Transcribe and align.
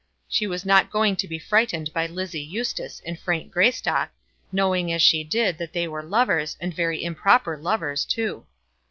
She 0.27 0.47
was 0.47 0.65
not 0.65 0.89
going 0.89 1.15
to 1.17 1.27
be 1.27 1.37
frightened 1.37 1.93
by 1.93 2.07
Lizzie 2.07 2.41
Eustace 2.41 3.03
and 3.05 3.19
Frank 3.19 3.51
Greystock, 3.51 4.09
knowing 4.51 4.91
as 4.91 5.03
she 5.03 5.23
did 5.23 5.59
that 5.59 5.73
they 5.73 5.87
were 5.87 6.01
lovers, 6.01 6.57
and 6.59 6.73
very 6.73 7.03
improper 7.03 7.55
lovers, 7.55 8.03
too. 8.03 8.47